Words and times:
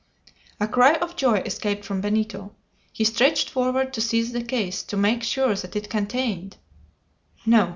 A 0.59 0.67
cry 0.67 0.93
of 0.95 1.15
joy 1.15 1.41
escaped 1.45 1.85
from 1.85 2.01
Benito. 2.01 2.55
He 2.91 3.03
stretched 3.03 3.51
forward 3.51 3.93
to 3.93 4.01
seize 4.01 4.31
the 4.31 4.41
case, 4.41 4.81
to 4.81 4.97
make 4.97 5.21
sure 5.21 5.53
than 5.53 5.69
it 5.75 5.91
contained 5.91 6.57
"No!" 7.45 7.69